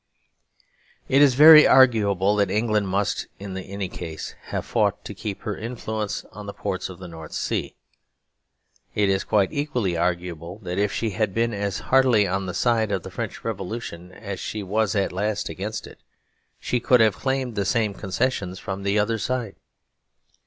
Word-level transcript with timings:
It 1.07 1.21
is 1.21 1.35
very 1.35 1.67
arguable 1.67 2.35
that 2.37 2.49
England 2.49 2.87
must, 2.87 3.27
in 3.37 3.55
any 3.55 3.87
case, 3.87 4.33
have 4.45 4.65
fought 4.65 5.05
to 5.05 5.13
keep 5.13 5.41
her 5.43 5.55
influence 5.55 6.25
on 6.31 6.47
the 6.47 6.55
ports 6.55 6.89
of 6.89 6.97
the 6.97 7.07
North 7.07 7.33
Sea. 7.33 7.75
It 8.95 9.09
is 9.09 9.23
quite 9.23 9.53
equally 9.53 9.95
arguable 9.95 10.57
that 10.63 10.79
if 10.79 10.91
she 10.91 11.11
had 11.11 11.35
been 11.35 11.53
as 11.53 11.81
heartily 11.93 12.25
on 12.25 12.47
the 12.47 12.55
side 12.55 12.91
of 12.91 13.03
the 13.03 13.11
French 13.11 13.43
Revolution 13.43 14.11
as 14.11 14.39
she 14.39 14.63
was 14.63 14.95
at 14.95 15.11
last 15.13 15.49
against 15.49 15.85
it, 15.85 15.99
she 16.59 16.79
could 16.79 16.99
have 16.99 17.15
claimed 17.17 17.53
the 17.53 17.63
same 17.63 17.93
concessions 17.93 18.57
from 18.57 18.81
the 18.81 18.97
other 18.97 19.19
side. 19.19 19.55